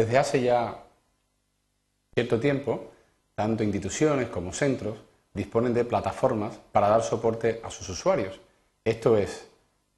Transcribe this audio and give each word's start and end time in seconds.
Desde 0.00 0.16
hace 0.16 0.40
ya 0.40 0.82
cierto 2.14 2.40
tiempo, 2.40 2.90
tanto 3.34 3.62
instituciones 3.62 4.30
como 4.30 4.50
centros 4.50 4.96
disponen 5.34 5.74
de 5.74 5.84
plataformas 5.84 6.58
para 6.72 6.88
dar 6.88 7.02
soporte 7.02 7.60
a 7.62 7.68
sus 7.68 7.86
usuarios. 7.90 8.40
Esto 8.82 9.18
es, 9.18 9.46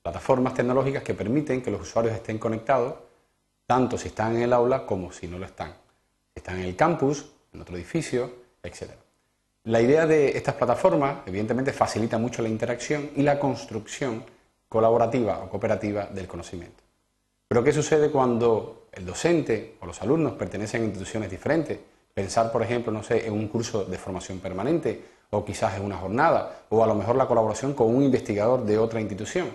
plataformas 0.03 0.55
tecnológicas 0.55 1.05
que 1.05 1.15
permiten 1.15 1.63
que 1.63 1.71
los 1.71 1.83
usuarios 1.83 2.17
estén 2.17 2.41
conectados, 2.41 2.97
tanto 3.65 3.97
si 3.97 4.09
están 4.09 4.35
en 4.35 4.43
el 4.43 4.53
aula 4.53 4.87
como 4.87 5.13
si 5.13 5.29
no 5.29 5.39
lo 5.39 5.47
están. 5.47 5.73
Están 6.35 6.59
en 6.59 6.65
el 6.65 6.75
campus, 6.75 7.25
en 7.53 7.61
otro 7.61 7.77
edificio, 7.77 8.29
etc. 8.61 8.91
La 9.63 9.81
idea 9.81 10.05
de 10.05 10.37
estas 10.37 10.57
plataformas, 10.57 11.19
evidentemente, 11.27 11.73
facilita 11.73 12.19
mucho 12.19 12.43
la 12.43 12.49
interacción 12.49 13.11
y 13.15 13.23
la 13.23 13.39
construcción 13.39 14.25
colaborativa 14.69 15.39
o 15.39 15.49
cooperativa 15.49 16.07
del 16.07 16.27
conocimiento. 16.27 16.83
Pero 17.47 17.63
¿qué 17.63 17.73
sucede 17.73 18.11
cuando 18.11 18.82
el 18.93 19.07
docente 19.07 19.77
o 19.81 19.87
los 19.87 20.01
alumnos 20.03 20.35
pertenecen 20.35 20.83
a 20.83 20.85
instituciones 20.85 21.31
diferentes? 21.31 21.79
Pensar, 22.15 22.53
por 22.53 22.63
ejemplo, 22.63 22.93
no 22.93 23.03
sé, 23.03 23.27
en 23.27 23.33
un 23.33 23.49
curso 23.49 23.85
de 23.85 23.99
formación 23.99 24.39
permanente 24.39 25.03
o 25.31 25.45
quizás 25.45 25.77
en 25.77 25.85
una 25.85 25.97
jornada 25.97 26.65
o 26.69 26.85
a 26.85 26.87
lo 26.87 26.95
mejor 26.95 27.17
la 27.17 27.27
colaboración 27.27 27.73
con 27.73 27.95
un 27.95 28.03
investigador 28.03 28.65
de 28.65 28.79
otra 28.79 29.01
institución. 29.01 29.49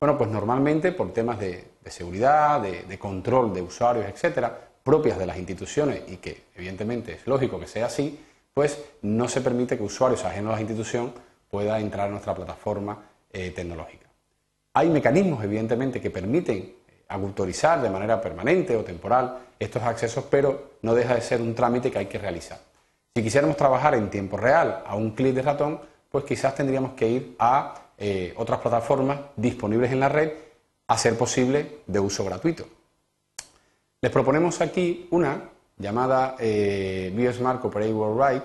Bueno, 0.00 0.18
pues 0.18 0.30
normalmente 0.30 0.90
por 0.90 1.12
temas 1.12 1.38
de, 1.38 1.64
seguridad, 1.86 2.60
de, 2.60 2.98
control 2.98 3.54
de 3.54 3.62
usuarios, 3.62 4.04
etcétera, 4.06 4.58
propias 4.82 5.16
de 5.16 5.26
las 5.26 5.38
instituciones 5.38 6.02
y 6.08 6.16
que 6.16 6.46
evidentemente 6.56 7.12
es 7.12 7.26
lógico 7.28 7.60
que 7.60 7.68
sea 7.68 7.86
así, 7.86 8.18
pues 8.52 8.82
no 9.02 9.28
se 9.28 9.40
permite 9.40 9.76
que 9.76 9.84
usuarios 9.84 10.24
ajenos 10.24 10.52
a 10.52 10.56
la 10.56 10.62
institución 10.62 11.12
pueda 11.48 11.78
entrar 11.78 12.08
a 12.08 12.10
nuestra 12.10 12.34
plataforma 12.34 12.98
eh, 13.32 13.50
tecnológica. 13.50 14.08
Hay 14.74 14.88
mecanismos, 14.90 15.44
evidentemente, 15.44 16.00
que 16.00 16.10
permiten 16.10 16.74
autorizar 17.12 17.80
de 17.80 17.90
manera 17.90 18.20
permanente 18.20 18.76
o 18.76 18.84
temporal 18.84 19.38
estos 19.58 19.82
accesos, 19.82 20.24
pero 20.30 20.78
no 20.82 20.94
deja 20.94 21.14
de 21.14 21.20
ser 21.20 21.40
un 21.40 21.54
trámite 21.54 21.90
que 21.90 21.98
hay 21.98 22.06
que 22.06 22.18
realizar. 22.18 22.58
Si 23.14 23.22
quisiéramos 23.22 23.56
trabajar 23.56 23.94
en 23.94 24.10
tiempo 24.10 24.36
real 24.36 24.82
a 24.86 24.96
un 24.96 25.12
clic 25.12 25.34
de 25.34 25.42
ratón, 25.42 25.80
pues 26.10 26.24
quizás 26.24 26.54
tendríamos 26.54 26.92
que 26.92 27.08
ir 27.08 27.36
a 27.38 27.74
eh, 27.98 28.34
otras 28.36 28.60
plataformas 28.60 29.20
disponibles 29.36 29.92
en 29.92 30.00
la 30.00 30.08
red 30.08 30.32
a 30.88 30.98
ser 30.98 31.16
posible 31.16 31.82
de 31.86 32.00
uso 32.00 32.24
gratuito. 32.24 32.66
Les 34.00 34.10
proponemos 34.10 34.60
aquí 34.60 35.06
una 35.10 35.50
llamada 35.78 36.36
eh, 36.38 37.12
Biosmart 37.14 37.64
Operate 37.64 37.92
Worldwide, 37.92 38.42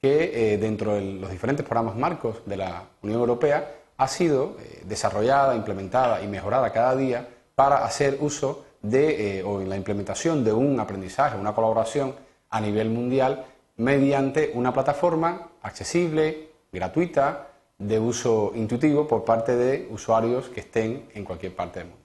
que 0.00 0.54
eh, 0.54 0.58
dentro 0.58 0.94
de 0.94 1.02
los 1.02 1.30
diferentes 1.30 1.66
programas 1.66 1.96
marcos 1.96 2.42
de 2.46 2.56
la 2.56 2.84
Unión 3.02 3.20
Europea 3.20 3.72
ha 3.96 4.08
sido 4.08 4.56
eh, 4.60 4.82
desarrollada, 4.84 5.54
implementada 5.54 6.22
y 6.22 6.28
mejorada 6.28 6.72
cada 6.72 6.94
día 6.96 7.28
para 7.56 7.84
hacer 7.84 8.18
uso 8.20 8.64
de, 8.82 9.42
o 9.44 9.60
en 9.60 9.68
la 9.68 9.76
implementación 9.76 10.44
de 10.44 10.52
un 10.52 10.78
aprendizaje, 10.78 11.36
una 11.36 11.54
colaboración 11.54 12.14
a 12.50 12.60
nivel 12.60 12.90
mundial 12.90 13.46
mediante 13.78 14.52
una 14.54 14.72
plataforma 14.72 15.48
accesible, 15.62 16.50
gratuita, 16.70 17.48
de 17.78 17.98
uso 17.98 18.52
intuitivo 18.54 19.06
por 19.06 19.24
parte 19.24 19.56
de 19.56 19.88
usuarios 19.90 20.48
que 20.48 20.60
estén 20.60 21.08
en 21.14 21.24
cualquier 21.24 21.54
parte 21.54 21.80
del 21.80 21.88
mundo. 21.88 22.04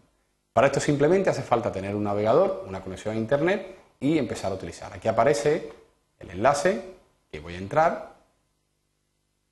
Para 0.53 0.67
esto 0.67 0.79
simplemente 0.79 1.29
hace 1.29 1.43
falta 1.43 1.71
tener 1.71 1.95
un 1.95 2.03
navegador, 2.03 2.65
una 2.67 2.81
conexión 2.81 3.15
a 3.15 3.17
Internet 3.17 3.77
y 3.99 4.17
empezar 4.17 4.51
a 4.51 4.55
utilizar. 4.55 4.91
Aquí 4.93 5.07
aparece 5.07 5.71
el 6.19 6.29
enlace 6.31 6.81
que 7.31 7.39
voy 7.39 7.55
a 7.55 7.57
entrar. 7.57 8.15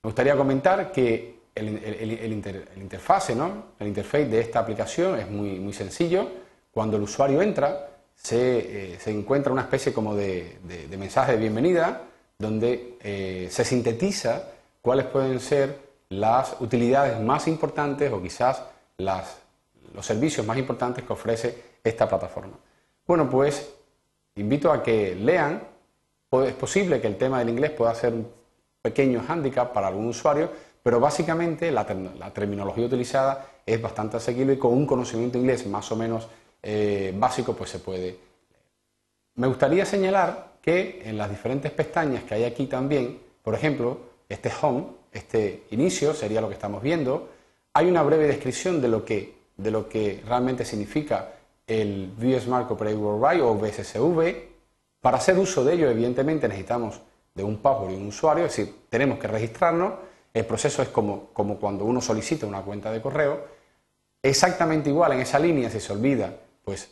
Me 0.04 0.10
gustaría 0.10 0.36
comentar 0.36 0.92
que 0.92 1.39
el, 1.60 2.72
interfase, 2.78 3.36
¿no? 3.36 3.66
el 3.80 3.88
interface 3.88 4.26
de 4.26 4.40
esta 4.40 4.60
aplicación 4.60 5.20
es 5.20 5.30
muy, 5.30 5.60
muy 5.60 5.74
sencillo. 5.74 6.28
Cuando 6.72 6.98
el 6.98 7.04
usuario 7.04 7.42
entra, 7.42 7.90
se, 8.16 8.94
eh, 8.94 8.98
encuentra 9.08 9.52
una 9.52 9.64
especie 9.64 9.94
como 9.94 10.16
de, 10.16 10.60
mensaje 10.98 11.34
de 11.34 11.38
bienvenida 11.38 12.04
donde 12.38 12.98
eh, 13.02 13.48
se 13.52 13.66
sintetiza 13.66 14.44
cuáles 14.82 15.06
pueden 15.08 15.40
ser 15.40 15.78
las 16.10 16.56
utilidades 16.60 17.20
más 17.20 17.48
importantes 17.48 18.12
o 18.12 18.22
quizás 18.22 18.64
los 18.98 20.06
servicios 20.06 20.46
más 20.46 20.58
importantes 20.58 21.04
que 21.04 21.14
ofrece 21.14 21.64
esta 21.84 22.08
plataforma. 22.08 22.54
Bueno, 23.06 23.30
pues 23.30 23.74
invito 24.36 24.72
a 24.72 24.82
que 24.82 25.16
lean. 25.16 25.64
Es 26.32 26.54
posible 26.54 27.02
que 27.02 27.08
el 27.08 27.18
tema 27.18 27.40
del 27.40 27.50
inglés 27.50 27.72
pueda 27.72 27.94
ser 27.96 28.14
un 28.14 28.28
pequeño 28.82 29.24
hándicap 29.28 29.74
para 29.74 29.88
algún 29.88 30.08
usuario, 30.08 30.52
pero 30.84 31.00
básicamente 31.00 31.72
la, 31.72 31.86
terminología 32.34 32.86
utilizada 32.86 33.46
es 33.66 33.82
bastante 33.82 34.18
asequible 34.18 34.54
y 34.54 34.58
con 34.58 34.74
un 34.74 34.86
conocimiento 34.86 35.38
inglés 35.38 35.68
más 35.68 35.92
o 35.92 35.96
menos 35.96 36.28
eh, 36.64 37.14
básico 37.18 37.54
pues 37.54 37.70
se 37.70 37.80
puede. 37.80 38.18
Me 39.36 39.48
gustaría 39.48 39.86
señalar 39.86 40.54
que 40.62 41.02
en 41.06 41.18
las 41.18 41.30
diferentes 41.30 41.72
pestañas 41.72 42.24
que 42.24 42.36
hay 42.36 42.44
aquí 42.44 42.68
también, 42.68 43.20
por 43.42 43.56
ejemplo, 43.56 44.00
este 44.28 44.52
Home, 44.62 44.86
este 45.12 45.64
inicio 45.72 46.14
sería 46.14 46.42
lo 46.42 46.48
que 46.48 46.56
estamos 46.56 46.82
viendo. 46.82 47.30
Hay 47.74 47.88
una 47.88 48.04
breve 48.04 48.28
descripción 48.28 48.82
de 48.82 48.88
lo 48.88 49.06
que, 49.06 49.36
de 49.58 49.72
lo 49.72 49.88
que 49.88 50.22
realmente 50.28 50.66
significa 50.66 51.34
el 51.66 52.12
Smart 52.42 52.70
Operator 52.70 53.00
Worldwide 53.00 53.42
o 53.42 53.56
BSSV. 53.56 54.50
Para 55.02 55.18
hacer 55.18 55.38
uso 55.38 55.64
de 55.64 55.74
ello, 55.74 55.90
evidentemente, 55.90 56.48
necesitamos 56.48 57.00
de 57.34 57.44
un 57.44 57.58
password 57.58 57.92
y 57.92 57.96
un 57.96 58.08
usuario, 58.08 58.46
es 58.46 58.56
decir, 58.56 58.76
tenemos 58.90 59.20
que 59.20 59.28
registrarnos. 59.28 59.94
El 60.34 60.46
proceso 60.46 60.82
es 60.82 60.90
como, 60.90 61.28
cuando 61.34 61.86
uno 61.86 62.02
solicita 62.02 62.46
una 62.46 62.62
cuenta 62.62 62.92
de 62.92 63.02
correo. 63.02 63.46
Exactamente 64.22 64.90
igual 64.90 65.14
en 65.14 65.22
esa 65.22 65.40
línea, 65.40 65.70
si 65.70 65.80
se 65.80 65.94
olvida, 65.94 66.34
pues 66.64 66.92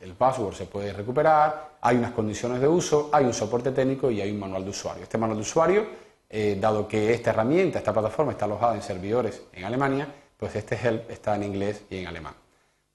el 0.00 0.12
password 0.14 0.54
se 0.54 0.66
puede 0.66 0.92
recuperar, 0.92 1.78
hay 1.80 1.96
unas 1.96 2.12
condiciones 2.12 2.60
de 2.60 2.68
uso, 2.68 3.10
hay 3.12 3.24
un 3.24 3.34
soporte 3.34 3.72
técnico 3.72 4.10
y 4.10 4.20
hay 4.20 4.30
un 4.30 4.38
manual 4.38 4.64
de 4.64 4.70
usuario. 4.70 5.02
Este 5.02 5.18
manual 5.18 5.38
de 5.38 5.42
usuario 5.42 5.86
eh, 6.30 6.58
dado 6.60 6.86
que 6.86 7.14
esta 7.14 7.30
herramienta, 7.30 7.78
esta 7.78 7.92
plataforma 7.92 8.32
está 8.32 8.44
alojada 8.44 8.74
en 8.74 8.82
servidores 8.82 9.42
en 9.52 9.64
Alemania, 9.64 10.06
pues 10.36 10.54
este 10.56 10.76
help 10.76 11.10
está 11.10 11.34
en 11.34 11.42
inglés 11.42 11.82
y 11.88 11.98
en 11.98 12.06
alemán. 12.06 12.34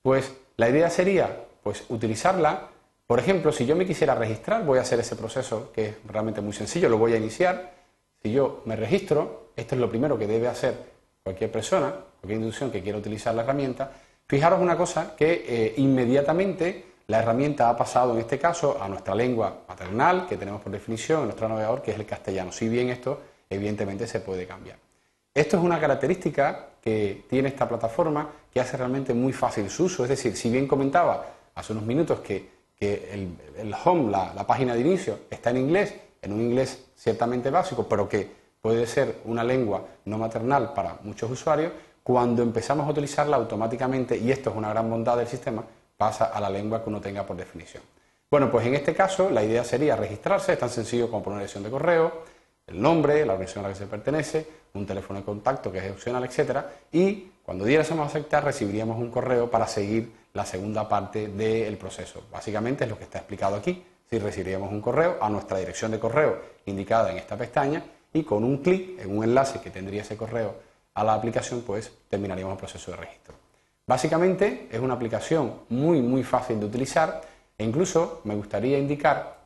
Pues 0.02 0.34
la 0.58 0.70
idea 0.70 0.90
sería 0.90 1.46
pues 1.64 1.84
utilizarla, 1.90 2.70
por 3.08 3.20
ejemplo, 3.20 3.52
si 3.52 3.66
yo 3.66 3.76
me 3.76 3.86
quisiera 3.86 4.16
registrar, 4.16 4.64
voy 4.66 4.78
a 4.78 4.82
hacer 4.82 5.00
ese 5.00 5.16
proceso 5.16 5.72
que 5.74 5.86
es 5.88 5.96
realmente 6.08 6.42
muy 6.42 6.54
sencillo, 6.54 6.90
lo 6.90 6.98
voy 6.98 7.14
a 7.14 7.18
iniciar. 7.18 7.83
Si 8.24 8.32
yo 8.32 8.62
me 8.64 8.78
registro, 8.78 9.50
esto 9.54 9.76
es 9.76 9.82
lo 9.82 9.90
primero 9.90 10.18
que 10.18 10.28
debe 10.28 10.48
hacer 10.48 10.76
cualquier 11.22 11.52
persona, 11.52 11.94
cualquier 12.22 12.40
institución 12.40 12.72
que 12.72 12.82
quiera 12.82 12.98
utilizar 12.98 13.36
la 13.36 13.44
herramienta. 13.44 13.92
Fijaros 14.26 14.62
una 14.62 14.78
cosa 14.78 15.14
que 15.14 15.46
eh, 15.46 15.74
inmediatamente 15.76 16.86
la 17.08 17.20
herramienta 17.20 17.68
ha 17.68 17.76
pasado 17.76 18.14
en 18.14 18.20
este 18.20 18.40
caso 18.40 18.82
a 18.82 18.88
nuestra 18.88 19.14
lengua 19.14 19.64
maternal, 19.68 20.26
que 20.26 20.38
tenemos 20.38 20.62
por 20.62 20.72
definición 20.72 21.20
en 21.20 21.26
nuestro 21.26 21.50
navegador, 21.50 21.82
que 21.82 21.92
es 21.92 22.00
el 22.00 22.06
castellano. 22.06 22.54
Si 22.54 22.70
bien 22.70 22.90
esto 22.90 23.20
evidentemente 23.50 24.08
se 24.08 24.22
puede 24.22 24.48
cambiar. 24.48 24.78
Esto 25.34 25.58
es 25.58 25.64
una 25.64 25.78
característica 25.78 26.68
que 26.82 27.26
tiene 27.30 27.50
esta 27.50 27.68
plataforma 27.68 28.30
que 28.54 28.62
hace 28.62 28.78
realmente 28.78 29.14
muy 29.14 29.34
fácil 29.34 29.70
su 29.70 29.86
uso. 29.86 30.04
Es 30.04 30.10
decir, 30.10 30.38
si 30.38 30.50
bien 30.50 30.66
comentaba 30.66 31.26
hace 31.56 31.74
unos 31.74 31.86
minutos 31.86 32.22
que, 32.22 32.54
el, 32.80 33.74
home, 33.84 34.12
la, 34.12 34.34
la 34.34 34.48
página 34.48 34.76
de 34.76 34.82
inicio, 34.82 35.20
está 35.30 35.50
en 35.50 35.58
inglés, 35.58 35.94
en 36.24 36.34
un 36.34 36.42
inglés 36.42 36.86
ciertamente 36.96 37.50
básico, 37.50 37.88
pero 37.88 38.10
que 38.10 38.30
puede 38.62 38.88
ser 38.88 39.20
una 39.26 39.44
lengua 39.44 39.86
no 40.06 40.18
maternal 40.18 40.74
para 40.74 40.98
muchos 41.04 41.30
usuarios, 41.30 41.72
cuando 42.02 42.42
empezamos 42.42 42.88
a 42.88 42.92
utilizarla 42.92 43.38
automáticamente, 43.38 44.18
y 44.18 44.32
esto 44.32 44.50
es 44.50 44.56
una 44.56 44.70
gran 44.70 44.90
bondad 44.90 45.18
del 45.18 45.28
sistema, 45.28 45.64
pasa 45.98 46.26
a 46.26 46.40
la 46.42 46.50
lengua 46.50 46.84
que 46.84 46.90
uno 46.90 47.00
tenga 47.00 47.26
por 47.26 47.36
definición. 47.36 47.84
Bueno, 48.32 48.50
pues 48.50 48.66
en 48.66 48.74
este 48.74 48.96
caso 48.96 49.30
la 49.30 49.44
idea 49.44 49.64
sería 49.64 49.96
registrarse, 49.96 50.54
es 50.54 50.60
tan 50.60 50.70
sencillo 50.70 51.10
como 51.10 51.24
poner 51.24 51.36
una 51.36 51.42
dirección 51.42 51.64
de 51.64 51.70
correo, 51.70 52.24
el 52.66 52.82
nombre, 52.82 53.26
la 53.26 53.34
organización 53.34 53.66
a 53.66 53.68
la 53.68 53.74
que 53.74 53.80
se 53.80 53.86
pertenece, 53.86 54.48
un 54.74 54.86
teléfono 54.86 55.20
de 55.20 55.26
contacto 55.26 55.72
que 55.72 55.80
es 55.80 55.92
opcional, 55.92 56.24
etcétera, 56.24 56.70
y 56.92 57.32
cuando 57.44 57.66
diéramos 57.66 58.00
a 58.00 58.06
aceptar 58.06 58.44
recibiríamos 58.44 58.98
un 58.98 59.12
correo 59.12 59.52
para 59.52 59.68
seguir 59.68 60.12
la 60.34 60.46
segunda 60.46 60.90
parte 60.90 61.28
del 61.28 61.78
proceso. 61.78 62.24
Básicamente 62.32 62.86
es 62.86 62.90
lo 62.90 62.98
que 62.98 63.04
está 63.04 63.20
explicado 63.20 63.56
aquí. 63.56 63.84
Si 64.10 64.20
recibiríamos 64.20 64.72
un 64.72 64.82
correo 64.82 65.18
a 65.22 65.30
nuestra 65.30 65.58
dirección 65.58 65.92
de 65.92 66.00
correo 66.00 66.40
indicada 66.66 67.12
en 67.12 67.18
esta 67.18 67.38
pestaña 67.38 67.84
y 68.14 68.24
con 68.24 68.44
un 68.44 68.58
clic 68.58 69.00
en 69.00 69.18
un 69.18 69.24
enlace 69.24 69.60
que 69.60 69.72
tendría 69.72 70.02
ese 70.02 70.18
correo 70.18 70.56
a 70.94 71.04
la 71.04 71.14
aplicación, 71.14 71.62
pues 71.62 71.92
terminaríamos 72.10 72.54
el 72.54 72.60
proceso 72.60 72.92
de 72.92 72.98
registro. 72.98 73.36
Básicamente 73.86 74.68
es 74.72 74.80
una 74.80 74.94
aplicación 74.94 75.62
muy 75.70 76.02
muy 76.02 76.24
fácil 76.24 76.60
de 76.60 76.68
utilizar 76.68 77.22
e 77.58 77.64
incluso 77.64 78.22
me 78.24 78.36
gustaría 78.36 78.78
indicar, 78.78 79.38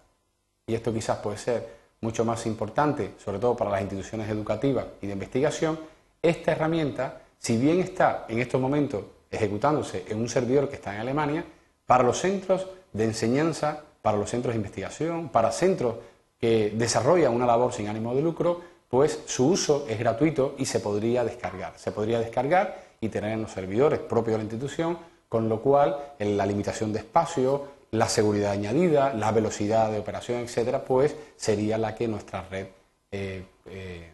y 0.66 0.76
esto 0.76 0.94
quizás 0.94 1.18
puede 1.18 1.38
ser 1.38 1.78
mucho 2.02 2.24
más 2.24 2.46
importante, 2.46 3.14
sobre 3.18 3.40
todo 3.40 3.56
para 3.56 3.72
las 3.72 3.82
instituciones 3.82 4.30
educativas 4.30 4.86
y 5.02 5.08
de 5.08 5.14
investigación, 5.14 5.80
esta 6.22 6.52
herramienta, 6.52 7.22
si 7.40 7.58
bien 7.58 7.80
está 7.80 8.26
en 8.28 8.40
estos 8.40 8.62
momentos 8.62 9.04
ejecutándose 9.32 10.06
en 10.08 10.20
un 10.20 10.30
servidor 10.30 10.70
que 10.70 10.76
está 10.76 10.94
en 10.94 11.02
Alemania, 11.02 11.46
para 11.86 12.04
los 12.04 12.20
centros 12.20 12.68
de 12.94 13.06
enseñanza, 13.06 13.84
para 14.08 14.18
los 14.18 14.30
centros 14.30 14.54
de 14.54 14.58
investigación, 14.60 15.28
para 15.28 15.52
centros 15.52 15.96
que 16.40 16.72
desarrollan 16.74 17.34
una 17.34 17.46
labor 17.46 17.74
sin 17.74 17.90
ánimo 17.90 18.16
de 18.16 18.22
lucro, 18.22 18.62
pues 18.88 19.20
su 19.26 19.50
uso 19.50 19.86
es 19.90 20.00
gratuito 20.00 20.56
y 20.58 20.64
se 20.64 20.80
podría 20.80 21.26
descargar. 21.26 21.74
Se 21.76 21.92
podría 21.92 22.18
descargar 22.18 22.86
y 23.02 23.10
tener 23.10 23.34
en 23.34 23.42
los 23.42 23.52
servidores 23.52 24.00
propios 24.00 24.36
de 24.36 24.38
la 24.38 24.44
institución, 24.46 24.98
con 25.28 25.50
lo 25.50 25.62
cual 25.62 25.98
la 26.20 26.46
limitación 26.46 26.94
de 26.94 27.00
espacio 27.00 27.68
la 27.92 28.08
seguridad 28.08 28.52
añadida, 28.52 29.14
la 29.14 29.34
velocidad 29.34 29.92
de 29.92 30.00
operación, 30.00 30.40
etcétera, 30.40 30.86
pues 30.86 31.14
sería 31.36 31.78
la 31.78 31.94
que 31.94 32.08
nuestra 32.08 32.44
red 32.44 32.68
eh, 33.12 33.44
eh, 33.66 34.10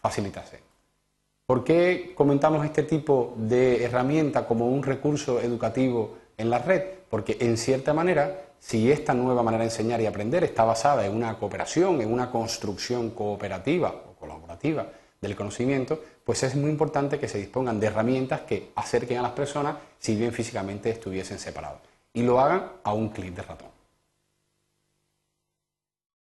facilitase. 0.00 0.58
¿Por 1.44 1.64
qué 1.64 2.14
comentamos 2.14 2.64
este 2.64 2.84
tipo 2.84 3.34
de 3.36 3.84
herramienta 3.84 4.46
como 4.46 4.68
un 4.68 4.82
recurso 4.82 5.38
educativo 5.38 6.14
en 6.38 6.48
la 6.48 6.60
red? 6.60 6.82
Porque 7.10 7.36
en 7.40 7.58
cierta 7.58 7.92
manera, 7.92 8.51
si 8.62 8.92
esta 8.92 9.12
nueva 9.12 9.42
manera 9.42 9.64
de 9.64 9.70
enseñar 9.70 10.00
y 10.00 10.06
aprender 10.06 10.44
está 10.44 10.62
basada 10.62 11.04
en 11.04 11.12
una 11.16 11.36
cooperación, 11.36 12.00
en 12.00 12.12
una 12.12 12.30
construcción 12.30 13.10
cooperativa 13.10 13.92
o 14.08 14.14
colaborativa 14.14 14.86
del 15.20 15.34
conocimiento, 15.34 16.00
pues 16.24 16.44
es 16.44 16.54
muy 16.54 16.70
importante 16.70 17.18
que 17.18 17.26
se 17.26 17.38
dispongan 17.38 17.80
de 17.80 17.88
herramientas 17.88 18.42
que 18.42 18.70
acerquen 18.76 19.18
a 19.18 19.22
las 19.22 19.32
personas 19.32 19.76
si 19.98 20.14
bien 20.14 20.32
físicamente 20.32 20.90
estuviesen 20.90 21.40
separados 21.40 21.80
y 22.14 22.22
lo 22.22 22.38
hagan 22.38 22.70
a 22.84 22.92
un 22.92 23.08
clic 23.08 23.34
de 23.34 23.42
ratón. 23.42 23.71